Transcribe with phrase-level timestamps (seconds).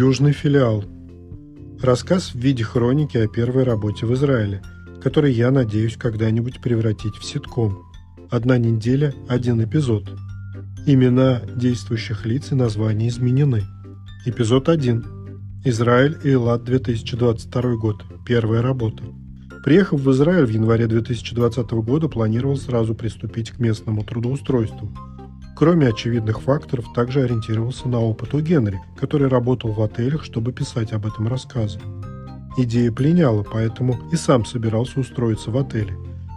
[0.00, 0.82] Южный филиал.
[1.82, 4.62] Рассказ в виде хроники о первой работе в Израиле,
[5.02, 7.82] который я надеюсь когда-нибудь превратить в ситком.
[8.30, 10.10] Одна неделя, один эпизод.
[10.86, 13.64] Имена действующих лиц и названия изменены.
[14.24, 15.04] Эпизод 1.
[15.66, 18.02] Израиль и Эллад 2022 год.
[18.24, 19.02] Первая работа.
[19.62, 24.96] Приехав в Израиль в январе 2020 года, планировал сразу приступить к местному трудоустройству–
[25.60, 30.94] Кроме очевидных факторов, также ориентировался на опыт у Генри, который работал в отелях, чтобы писать
[30.94, 31.78] об этом рассказы.
[32.56, 35.94] Идея пленяла, поэтому и сам собирался устроиться в отеле.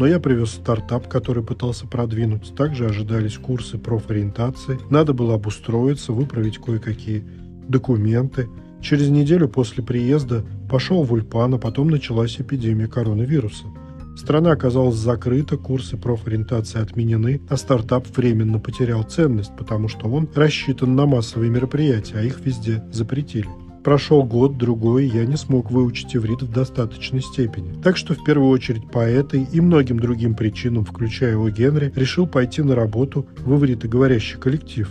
[0.00, 2.56] Но я привез стартап, который пытался продвинуть.
[2.56, 4.80] Также ожидались курсы профориентации.
[4.90, 7.24] Надо было обустроиться, выправить кое-какие
[7.68, 8.48] документы.
[8.82, 13.66] Через неделю после приезда пошел в Ульпан, а потом началась эпидемия коронавируса–
[14.16, 20.94] Страна оказалась закрыта, курсы профориентации отменены, а стартап временно потерял ценность, потому что он рассчитан
[20.94, 23.48] на массовые мероприятия, а их везде запретили.
[23.82, 27.78] Прошел год, другой, я не смог выучить иврит в достаточной степени.
[27.82, 32.26] Так что в первую очередь по этой и многим другим причинам, включая его Генри, решил
[32.26, 34.90] пойти на работу в ивритоговорящий коллектив.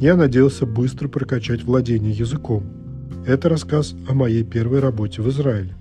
[0.00, 2.64] Я надеялся быстро прокачать владение языком.
[3.26, 5.74] Это рассказ о моей первой работе в Израиле.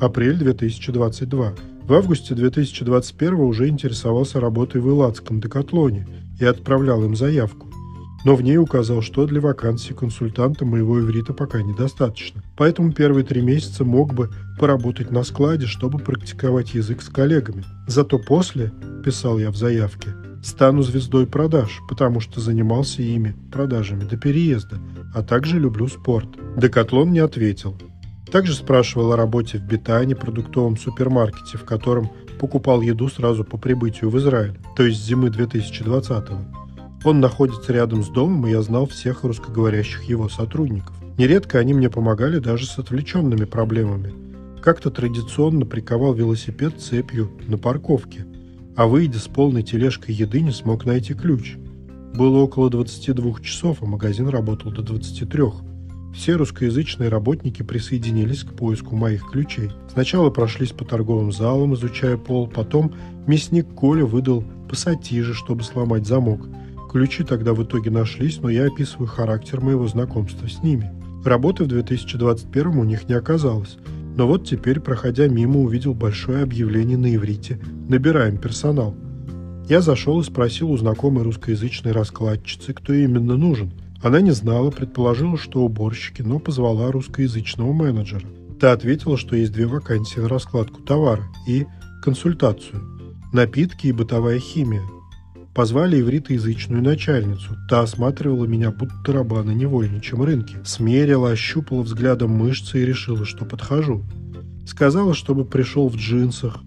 [0.00, 1.54] Апрель 2022.
[1.82, 6.06] В августе 2021 уже интересовался работой в Иладском декатлоне
[6.38, 7.66] и отправлял им заявку.
[8.24, 12.44] Но в ней указал, что для вакансии консультанта моего иврита пока недостаточно.
[12.56, 17.64] Поэтому первые три месяца мог бы поработать на складе, чтобы практиковать язык с коллегами.
[17.88, 18.72] Зато после,
[19.04, 20.10] писал я в заявке,
[20.44, 24.78] стану звездой продаж, потому что занимался ими, продажами до переезда,
[25.12, 26.28] а также люблю спорт.
[26.56, 27.76] Декатлон не ответил,
[28.28, 34.10] также спрашивал о работе в Бетане, продуктовом супермаркете, в котором покупал еду сразу по прибытию
[34.10, 36.38] в Израиль, то есть зимы 2020-го.
[37.04, 40.94] Он находится рядом с домом, и я знал всех русскоговорящих его сотрудников.
[41.16, 44.12] Нередко они мне помогали даже с отвлеченными проблемами.
[44.60, 48.26] Как-то традиционно приковал велосипед цепью на парковке,
[48.76, 51.56] а выйдя с полной тележкой еды, не смог найти ключ.
[52.14, 55.42] Было около 22 часов, а магазин работал до 23.
[56.18, 59.70] Все русскоязычные работники присоединились к поиску моих ключей.
[59.92, 62.92] Сначала прошлись по торговым залам, изучая пол, потом
[63.28, 66.40] мясник Коля выдал пассатижи, чтобы сломать замок.
[66.90, 70.90] Ключи тогда в итоге нашлись, но я описываю характер моего знакомства с ними.
[71.24, 73.76] Работы в 2021 у них не оказалось.
[74.16, 78.96] Но вот теперь, проходя мимо, увидел большое объявление на иврите «Набираем персонал».
[79.68, 83.70] Я зашел и спросил у знакомой русскоязычной раскладчицы, кто именно нужен–
[84.02, 88.26] она не знала, предположила, что уборщики, но позвала русскоязычного менеджера.
[88.60, 91.66] Та ответила, что есть две вакансии на раскладку товара и
[92.02, 92.82] консультацию.
[93.32, 94.82] Напитки и бытовая химия.
[95.54, 97.56] Позвали ивритоязычную начальницу.
[97.68, 100.58] Та осматривала меня, будто раба на невольничьем рынке.
[100.64, 104.04] Смерила, ощупала взглядом мышцы и решила, что подхожу.
[104.66, 106.58] Сказала, чтобы пришел в джинсах,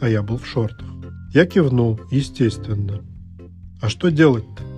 [0.00, 0.88] а я был в шортах.
[1.32, 3.00] Я кивнул, естественно.
[3.80, 4.69] А что делать-то?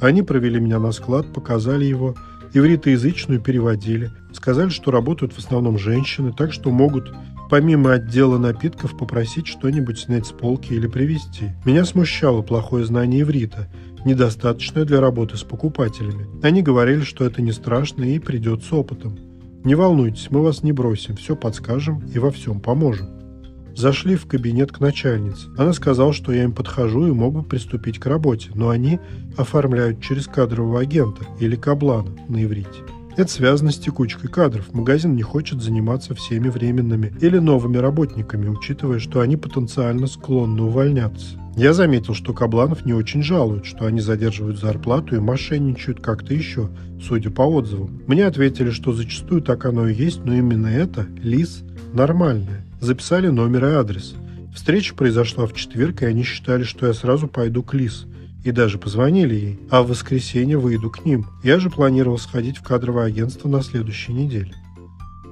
[0.00, 2.14] Они провели меня на склад, показали его,
[2.52, 7.12] ивритоязычную переводили, сказали, что работают в основном женщины, так что могут
[7.48, 11.52] помимо отдела напитков попросить что-нибудь снять с полки или привезти.
[11.64, 13.68] Меня смущало плохое знание иврита,
[14.04, 16.26] недостаточное для работы с покупателями.
[16.42, 19.18] Они говорили, что это не страшно и придет с опытом.
[19.64, 23.15] Не волнуйтесь, мы вас не бросим, все подскажем и во всем поможем.
[23.76, 25.48] Зашли в кабинет к начальнице.
[25.58, 29.00] Она сказала, что я им подхожу и мог бы приступить к работе, но они
[29.36, 32.80] оформляют через кадрового агента или каблана на иврите.
[33.18, 34.72] Это связано с текучкой кадров.
[34.72, 41.38] Магазин не хочет заниматься всеми временными или новыми работниками, учитывая, что они потенциально склонны увольняться.
[41.54, 46.70] Я заметил, что Кабланов не очень жалуют, что они задерживают зарплату и мошенничают как-то еще,
[47.02, 48.02] судя по отзывам.
[48.06, 51.62] Мне ответили, что зачастую так оно и есть, но именно это, лис,
[51.94, 52.65] нормальное.
[52.86, 54.14] Записали номер и адрес.
[54.54, 58.06] Встреча произошла в четверг, и они считали, что я сразу пойду к Лис.
[58.44, 61.26] И даже позвонили ей, а в воскресенье выйду к ним.
[61.42, 64.54] Я же планировал сходить в кадровое агентство на следующей неделе.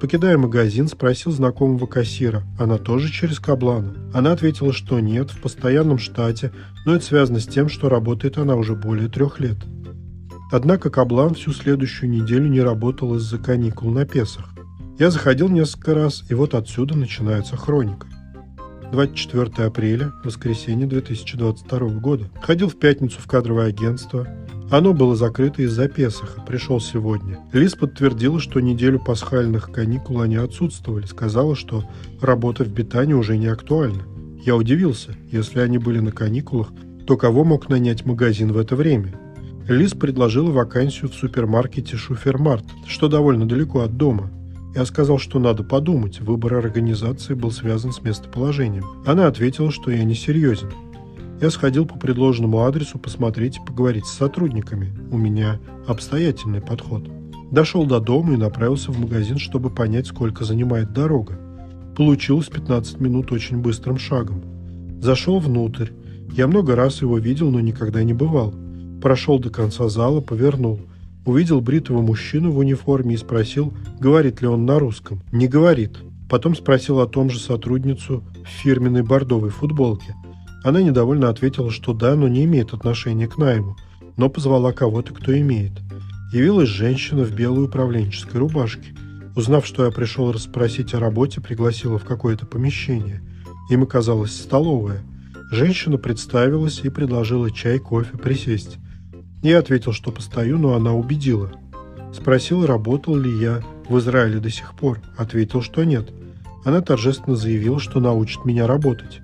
[0.00, 3.94] Покидая магазин, спросил знакомого кассира, она тоже через Каблана?
[4.12, 6.50] Она ответила, что нет, в постоянном штате,
[6.84, 9.58] но это связано с тем, что работает она уже более трех лет.
[10.50, 14.54] Однако Каблан всю следующую неделю не работал из-за каникул на Песах.
[14.96, 18.06] Я заходил несколько раз, и вот отсюда начинается хроника.
[18.93, 22.26] 24 апреля, воскресенье 2022 года.
[22.41, 24.29] Ходил в пятницу в кадровое агентство.
[24.70, 26.43] Оно было закрыто из-за Песоха.
[26.43, 27.41] Пришел сегодня.
[27.52, 31.06] Лиз подтвердила, что неделю пасхальных каникул они отсутствовали.
[31.06, 31.82] Сказала, что
[32.20, 34.05] работа в Бетане уже не актуальна.
[34.44, 35.17] Я удивился.
[35.32, 36.69] Если они были на каникулах,
[37.05, 39.19] то кого мог нанять магазин в это время?
[39.67, 44.31] Лиз предложила вакансию в супермаркете Шуфермарт, что довольно далеко от дома.
[44.75, 48.85] Я сказал, что надо подумать, выбор организации был связан с местоположением.
[49.06, 50.71] Она ответила, что я не серьезен.
[51.41, 54.93] Я сходил по предложенному адресу посмотреть и поговорить с сотрудниками.
[55.12, 57.09] У меня обстоятельный подход.
[57.53, 61.38] Дошел до дома и направился в магазин, чтобы понять, сколько занимает дорога.
[61.97, 64.43] Получилось 15 минут очень быстрым шагом.
[65.00, 65.91] Зашел внутрь.
[66.32, 68.53] Я много раз его видел, но никогда не бывал.
[69.00, 70.81] Прошел до конца зала, повернул.
[71.25, 75.23] Увидел бритого мужчину в униформе и спросил, говорит ли он на русском.
[75.32, 75.99] Не говорит.
[76.29, 80.15] Потом спросил о том же сотрудницу в фирменной бордовой футболке.
[80.62, 83.76] Она недовольно ответила, что да, но не имеет отношения к найму,
[84.17, 85.73] но позвала кого-то, кто имеет.
[86.32, 88.94] Явилась женщина в белой управленческой рубашке.
[89.37, 93.23] Узнав, что я пришел расспросить о работе, пригласила в какое-то помещение.
[93.70, 95.03] Им оказалась столовая.
[95.50, 98.79] Женщина представилась и предложила чай, кофе, присесть.
[99.44, 101.52] Я ответил, что постою, но она убедила.
[102.12, 105.00] Спросил, работал ли я в Израиле до сих пор.
[105.17, 106.12] Ответил, что нет.
[106.64, 109.20] Она торжественно заявила, что научит меня работать.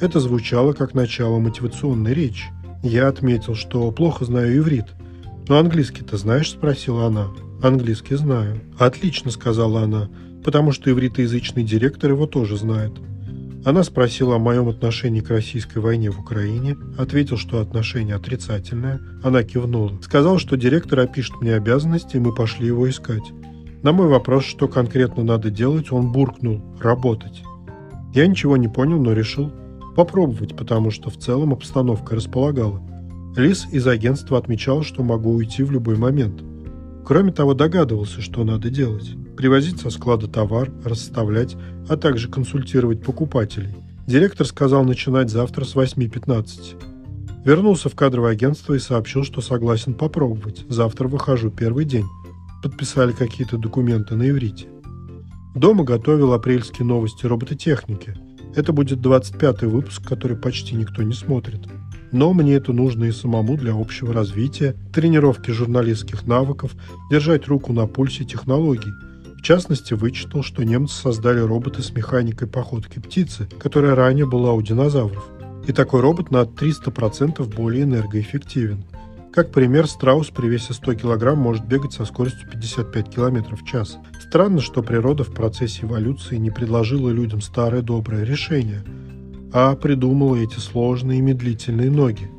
[0.00, 2.44] Это звучало как начало мотивационной речи.
[2.84, 4.86] Я отметил, что плохо знаю иврит–
[5.48, 7.28] «Ну, английский-то знаешь?»– спросила она.
[7.62, 8.60] «Английский знаю».
[8.78, 10.08] «Отлично»,– сказала она,
[10.44, 12.92] «потому что ивритоязычный директор его тоже знает».
[13.64, 19.00] Она спросила о моем отношении к российской войне в Украине, ответил, что отношение отрицательное.
[19.22, 19.92] Она кивнула.
[20.02, 23.32] Сказал, что директор опишет мне обязанности, и мы пошли его искать.
[23.82, 27.42] На мой вопрос, что конкретно надо делать, он буркнул «работать».
[28.14, 29.52] Я ничего не понял, но решил
[29.96, 32.82] попробовать, потому что в целом обстановка располагала.
[33.36, 36.42] Лис из агентства отмечал, что могу уйти в любой момент.
[37.06, 39.14] Кроме того, догадывался, что надо делать.
[39.36, 41.56] Привозить со склада товар, расставлять,
[41.88, 43.74] а также консультировать покупателей.
[44.06, 47.44] Директор сказал начинать завтра с 8.15.
[47.44, 50.64] Вернулся в кадровое агентство и сообщил, что согласен попробовать.
[50.68, 52.06] Завтра выхожу первый день.
[52.62, 54.66] Подписали какие-то документы на иврите.
[55.54, 58.16] Дома готовил апрельские новости робототехники.
[58.54, 61.68] Это будет 25-й выпуск, который почти никто не смотрит
[62.12, 66.72] но мне это нужно и самому для общего развития, тренировки журналистских навыков,
[67.10, 68.92] держать руку на пульсе технологий.
[69.42, 74.62] В частности, вычитал, что немцы создали роботы с механикой походки птицы, которая ранее была у
[74.62, 75.28] динозавров.
[75.66, 78.84] И такой робот на 300% более энергоэффективен.
[79.34, 83.98] Как пример, страус при весе 100 кг может бегать со скоростью 55 км в час.
[84.20, 88.84] Странно, что природа в процессе эволюции не предложила людям старое доброе решение–
[89.52, 92.30] а придумала эти сложные и медлительные ноги.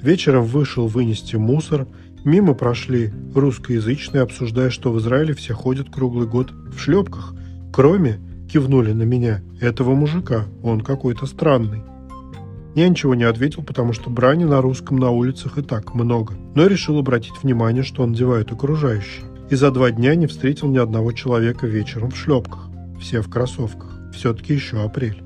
[0.00, 1.86] Вечером вышел вынести мусор,
[2.24, 7.34] мимо прошли русскоязычные, обсуждая, что в Израиле все ходят круглый год в шлепках,
[7.72, 8.18] кроме,
[8.50, 11.82] кивнули на меня, этого мужика, он какой-то странный.
[12.74, 16.66] Я ничего не ответил, потому что брани на русском на улицах и так много, но
[16.66, 19.26] решил обратить внимание, что он одевают окружающие.
[19.50, 22.68] И за два дня не встретил ни одного человека вечером в шлепках,
[23.00, 23.90] все в кроссовках.
[24.14, 25.21] Все-таки еще апрель.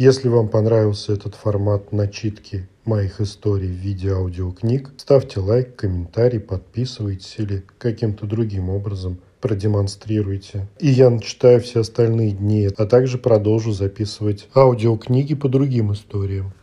[0.00, 7.34] Если вам понравился этот формат начитки моих историй в виде аудиокниг, ставьте лайк, комментарий, подписывайтесь
[7.36, 10.66] или каким-то другим образом продемонстрируйте.
[10.78, 16.54] И я начитаю все остальные дни, а также продолжу записывать аудиокниги по другим историям.